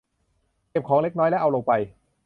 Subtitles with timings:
[0.69, 1.71] เก็บของเล็กน้อยและเอาลงไป